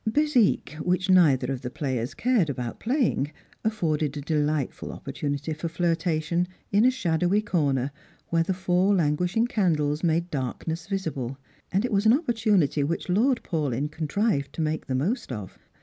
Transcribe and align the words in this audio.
Bezique, 0.09 0.75
which 0.81 1.11
neither 1.11 1.51
of 1.51 1.61
the 1.61 1.69
players 1.69 2.15
cared 2.15 2.49
about 2.49 2.79
playing, 2.79 3.31
afforded 3.63 4.17
a 4.17 4.21
delightful 4.21 4.91
opportunity 4.91 5.53
for 5.53 5.69
flirtation, 5.69 6.47
in 6.71 6.85
a 6.85 6.89
shadowy 6.89 7.39
corner, 7.39 7.91
where 8.29 8.41
the 8.41 8.51
four 8.51 8.95
languishing 8.95 9.45
candles 9.45 10.03
made 10.03 10.31
darkness 10.31 10.87
visible; 10.87 11.37
and 11.71 11.85
it 11.85 11.91
was 11.93 12.07
an 12.07 12.13
opportunity 12.13 12.83
which 12.83 13.09
Lord 13.09 13.43
Paulyn 13.43 13.91
contrived 13.91 14.51
to 14.53 14.61
make 14.63 14.87
the 14.87 14.95
most 14.95 15.31
of. 15.31 15.59